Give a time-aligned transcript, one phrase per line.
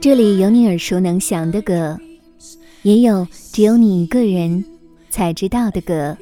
[0.00, 1.98] 这里有你耳熟能详的歌，
[2.82, 4.64] 也有只有你一个人
[5.10, 6.16] 才知道的歌。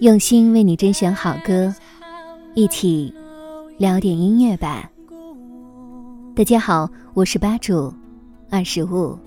[0.00, 1.74] 用心为你甄选好歌，
[2.54, 3.12] 一起
[3.78, 4.88] 聊点音乐吧。
[6.36, 7.92] 大家好，我是吧主
[8.48, 9.18] 二十五。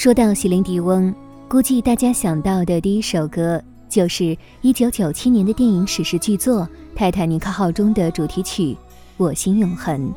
[0.00, 1.14] 说到席琳迪翁，
[1.46, 6.62] 估计大家想到的第一首歌就是1997年的电影史诗巨作
[6.96, 8.72] 《泰坦尼克号》中的主题曲
[9.18, 10.08] 《我心永恒》。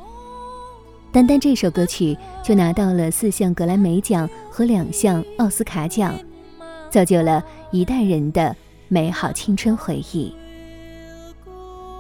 [1.11, 6.15] 单单这首歌曲就拿到了四项格莱美奖和两项奥斯卡奖，
[6.89, 8.55] 造就了一代人的
[8.87, 10.33] 美好青春回忆。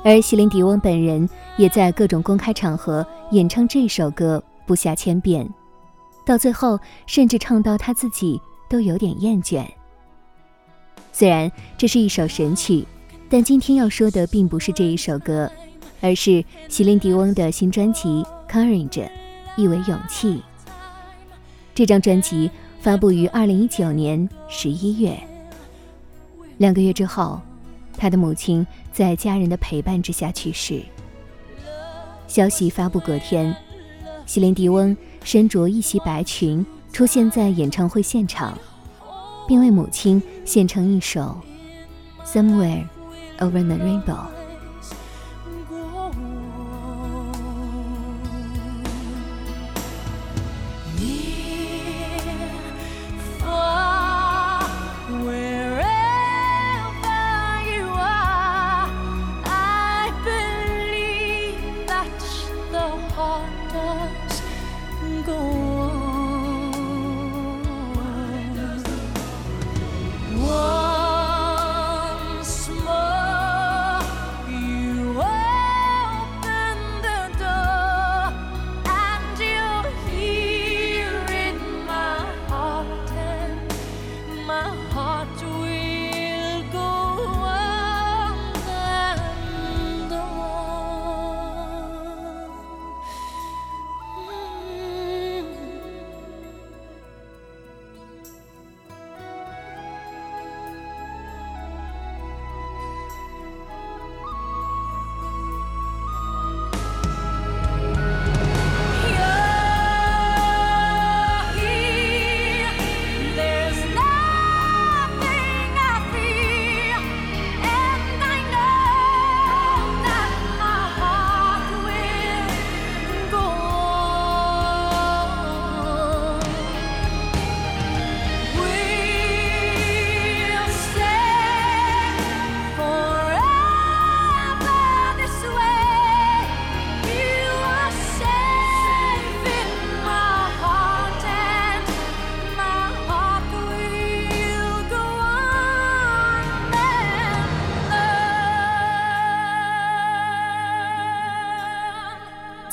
[0.05, 5.45] 而席琳迪翁本人也在各种公开场合演唱这首歌不下千遍。
[6.25, 9.65] 到最后，甚至唱到他自己都有点厌倦。
[11.11, 12.85] 虽然这是一首神曲，
[13.29, 15.51] 但今天要说的并不是这一首歌，
[16.01, 18.89] 而是席琳迪翁的新专辑《Courage》，
[19.57, 20.41] 意为勇气。
[21.75, 25.17] 这张专辑发布于二零一九年十一月。
[26.57, 27.41] 两个月之后，
[27.97, 30.81] 他的母亲在家人的陪伴之下去世。
[32.27, 33.55] 消息发布隔天，
[34.25, 34.95] 席琳迪翁。
[35.23, 38.57] 身着一袭白裙出现在演唱会现场，
[39.47, 41.39] 并为母亲献唱一首
[42.27, 42.85] 《Somewhere
[43.39, 44.03] Over the Rainbow》。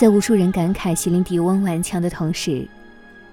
[0.00, 2.66] 在无数人感慨席琳迪翁顽强的同时，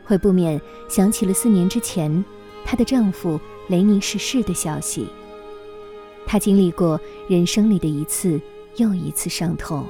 [0.04, 2.26] 会不免想起了四年之前
[2.66, 3.40] 她的丈夫
[3.70, 5.08] 雷尼逝世的消息。
[6.26, 7.00] 她经历过
[7.30, 8.38] 人生里的一次
[8.76, 9.88] 又一次伤痛，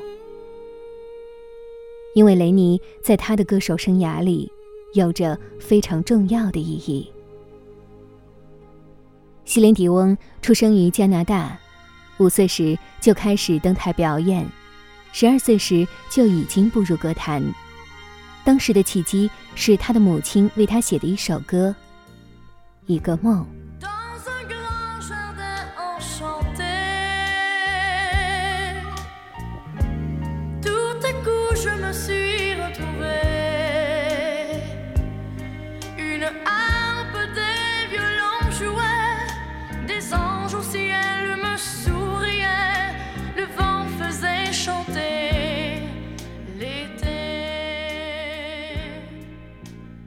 [2.14, 4.52] 因为雷尼在她的歌手生涯里
[4.94, 7.12] 有着非常重要的意义。
[9.46, 11.58] 席琳迪翁出生于加拿大，
[12.20, 14.48] 五岁时就开始登台表演。
[15.12, 17.44] 十二岁时就已经步入歌坛，
[18.44, 21.76] 当时的契机是他的母亲为他写的一首歌，
[22.92, 23.44] 《一个梦》。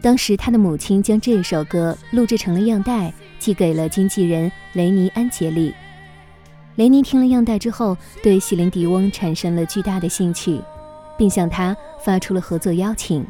[0.03, 5.75] 当时他的母亲将这首歌录制成了样带，寄给了经纪人雷尼安杰利。
[6.77, 10.59] 雷尼听了样带之后，对席琳迪翁产生了巨大的兴趣，
[11.19, 13.27] 并向他发出了合作邀请。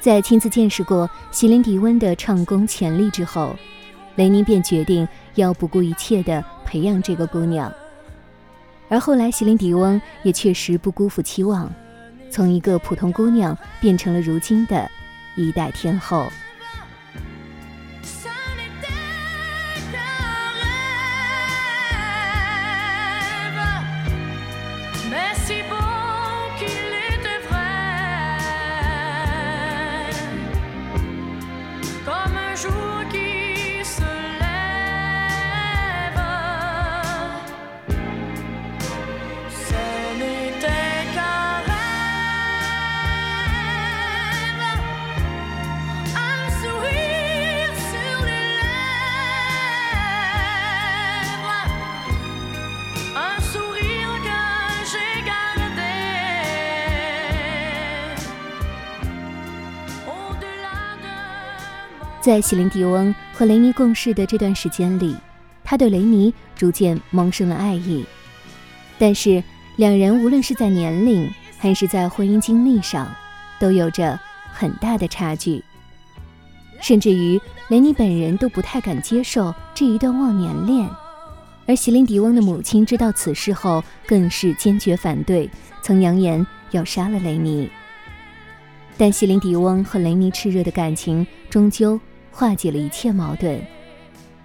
[0.00, 3.54] 在亲自见识过席琳迪翁的唱功潜力之后，
[4.14, 7.70] 雷尼便决定要不顾一切地培养这个姑娘。
[8.88, 11.70] 而后来，席琳迪翁也确实不辜负期望，
[12.30, 14.90] 从一个普通姑娘变成了如今的
[15.38, 16.32] 一代天后。
[62.28, 65.16] 在席琳迪翁和雷尼共事的这段时间里，
[65.64, 68.04] 他对雷尼逐渐萌生了爱意。
[68.98, 69.42] 但是，
[69.76, 71.26] 两人无论是在年龄
[71.58, 73.10] 还是在婚姻经历上，
[73.58, 74.20] 都有着
[74.52, 75.64] 很大的差距。
[76.82, 77.40] 甚至于，
[77.70, 80.86] 雷尼本人都不太敢接受这一段忘年恋。
[81.66, 85.48] 而席琳迪翁的母亲知道此事后，更是坚决反对，
[85.80, 87.70] 曾扬言要杀了雷尼。
[88.98, 91.98] 但席琳迪翁和雷尼炽热的感情终究。
[92.38, 93.60] 化解了一切矛盾，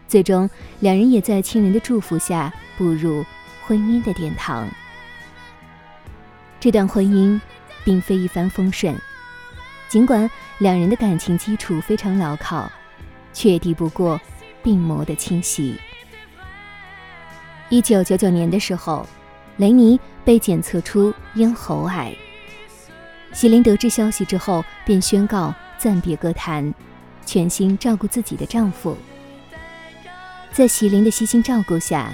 [0.07, 0.49] 最终
[0.79, 3.23] 两人也在亲人的祝福下步入
[3.63, 4.67] 婚姻的殿堂。
[6.59, 7.39] 这段婚姻
[7.85, 8.95] 并非一帆风顺，
[9.89, 12.67] 尽管两人的感情基础非常牢靠，
[13.31, 14.19] 却敌不过
[14.63, 15.79] 病魔的侵袭。
[17.69, 19.07] 一九九九年的时候，
[19.57, 22.11] 雷尼被检测出咽喉癌。
[23.33, 26.73] 喜林得知消息之后，便宣告暂别歌坛。
[27.25, 28.97] 全心照顾自己的丈夫，
[30.51, 32.13] 在席琳的悉心照顾下，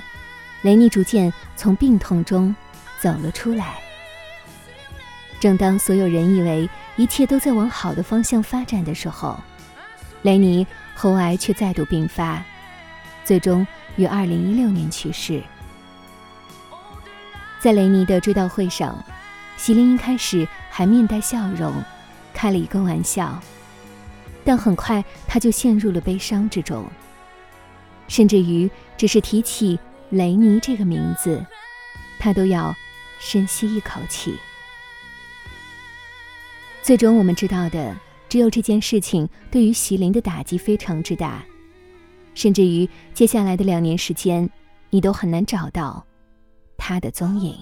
[0.62, 2.56] 雷尼逐渐从病痛中
[3.02, 3.76] 走了出来。
[5.40, 9.40] 正当所有人以为一切都在往好的方向发展的时候，
[10.22, 12.44] 雷尼喉癌却再度病发，
[13.24, 13.66] 最终
[13.96, 15.42] 于2016年去世。
[17.60, 19.02] 在雷尼的追悼会上，
[19.58, 21.74] 席琳一开始还面带笑容，
[22.34, 23.42] 开了一个玩笑。
[24.50, 26.84] 但很快，他就陷入了悲伤之中。
[28.08, 28.68] 甚至于，
[28.98, 29.78] 只是提起
[30.10, 31.46] 雷尼这个名字，
[32.18, 32.76] 他都要
[33.20, 34.36] 深吸一口气。
[36.82, 37.96] 最终，我们知道的
[38.28, 41.46] 只有这件事情对于席琳的打击非常之大，
[42.34, 44.50] 甚至于接下来的两年时间，
[44.90, 46.04] 你都很难找到
[46.76, 47.56] 他的踪影。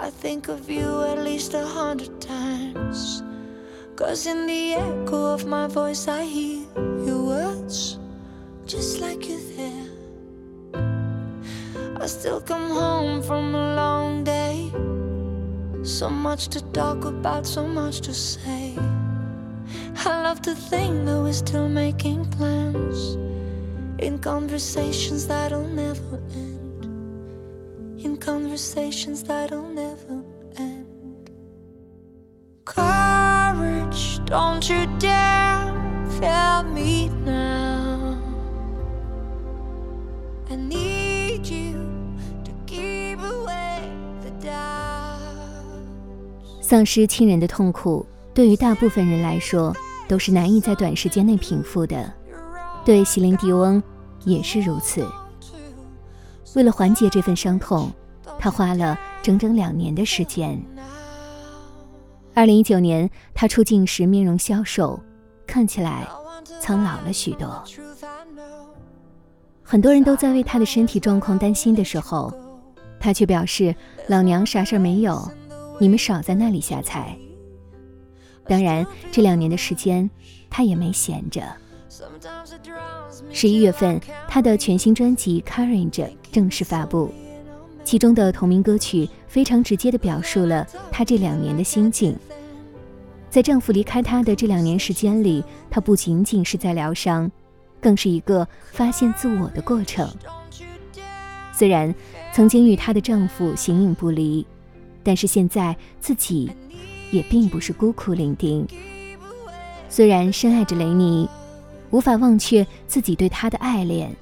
[0.00, 3.22] I think of you at least a hundred times.
[3.96, 6.64] Cause in the echo of my voice, I hear
[7.04, 7.98] your words
[8.64, 9.90] just like you're there.
[12.00, 14.70] I still come home from a long day.
[15.84, 18.74] So much to talk about, so much to say.
[20.06, 23.16] I love to think that we're still making plans
[23.98, 26.60] in conversations that'll never end
[28.04, 29.89] in conversations that'll never
[34.30, 35.74] don't you dare
[36.20, 38.16] fail me now.
[40.48, 41.74] I need you
[42.44, 43.80] to keep away
[44.22, 45.18] the doubt.
[46.62, 49.74] 丧失亲人的痛苦，对于大部分人来说，
[50.06, 52.12] 都是难以在短时间内平复的。
[52.84, 53.82] 对席琳迪翁
[54.24, 55.04] 也是如此。
[56.54, 57.90] 为了缓解这份伤痛，
[58.38, 60.60] 他花了整整两年的时间。
[62.32, 64.98] 二零一九年，他出镜时面容消瘦，
[65.46, 66.06] 看起来
[66.60, 67.62] 苍老了许多。
[69.62, 72.32] 很多人都在为他的身体状况担心的时候，
[72.98, 73.74] 他却表示
[74.08, 75.30] ：“老娘啥事儿没有，
[75.78, 77.16] 你们少在那里瞎猜。”
[78.46, 80.08] 当然，这两年的时间，
[80.48, 81.42] 他也没闲着。
[83.32, 85.90] 十一月份，他的全新专辑《Courage》
[86.32, 87.12] 正式发布，
[87.84, 92.16] 其中的同名歌曲非常直接地表述了她这两年的心境。
[93.28, 97.30] 在丈夫离开她的这两年时间里，她不仅仅是在疗伤，
[97.80, 100.08] 更是一个发现自我的过程。
[101.52, 101.94] 虽然
[102.32, 104.46] 曾经与她的丈夫形影不离，
[105.02, 106.50] 但是现在自己
[107.10, 108.66] 也并不是孤苦伶仃。
[109.88, 111.28] 虽然深爱着雷尼，
[111.90, 114.14] 无法忘却自己对他的爱恋，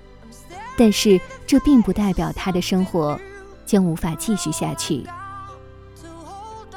[0.77, 3.21] 但是这并不代表他的生活
[3.69, 5.07] 将无法继续下去。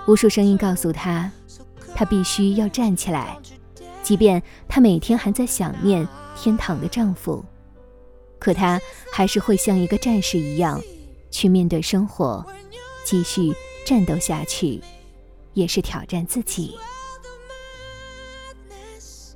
[0.06, 1.32] 无数声音告诉他，
[1.96, 3.38] 他必须要站起来，
[4.04, 6.06] 即便他每天还在想念
[6.36, 7.46] 天堂的丈夫，
[8.38, 8.82] 可他
[9.14, 10.82] 还是会像一个战士一样，
[11.30, 12.46] 去面对生活，
[13.06, 13.54] 继续
[13.86, 14.82] 战斗下去，
[15.54, 16.76] 也是挑战自己。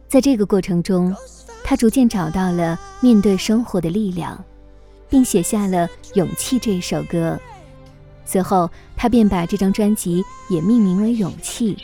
[0.09, 1.15] 在这个过程中，
[1.63, 4.43] 他逐渐找到了面对生活的力量，
[5.09, 7.39] 并写下了《勇气》这首歌。
[8.25, 11.75] 随后，他便把这张专辑也命名为《勇气》。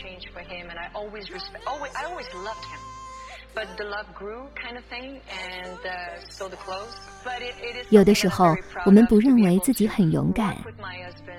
[7.90, 10.56] 有的时候，我们不认为自己很勇敢，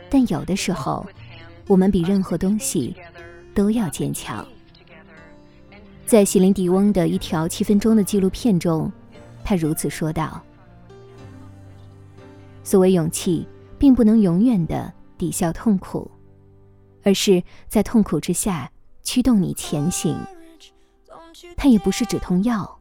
[0.09, 1.05] 但有的时候，
[1.67, 2.95] 我们比任何东西
[3.53, 4.45] 都要坚强。
[6.05, 8.91] 在席琳迪翁的一条七分钟的纪录片中，
[9.43, 10.41] 他如此说道
[12.63, 16.09] ：“所谓勇气，并不能永远的抵消痛苦，
[17.03, 18.71] 而是在痛苦之下
[19.03, 20.17] 驱动你前行。
[21.57, 22.79] 它也不是止痛药，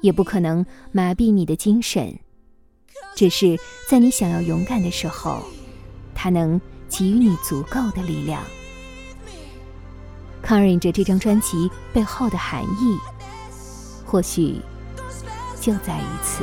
[0.00, 2.18] 也不可能麻痹你的精神，
[3.14, 3.58] 只是
[3.88, 5.42] 在你想要勇敢的时候，
[6.14, 8.42] 它能给予你足够的力量。”
[10.42, 12.96] 抗忍着这张专辑背后的含义，
[14.06, 14.56] 或许
[15.60, 16.42] 就在于此。